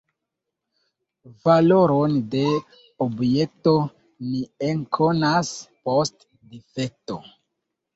[1.43, 2.43] Valoron de
[3.07, 3.77] objekto
[4.33, 5.57] ni ekkonas
[5.93, 6.31] post
[6.61, 7.25] difekto.